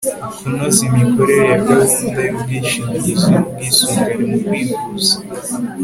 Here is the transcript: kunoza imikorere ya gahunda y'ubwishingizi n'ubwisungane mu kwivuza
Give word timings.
kunoza 0.39 0.79
imikorere 0.87 1.43
ya 1.51 1.57
gahunda 1.67 2.19
y'ubwishingizi 2.27 3.13
n'ubwisungane 3.31 4.23
mu 4.31 4.37
kwivuza 4.45 5.15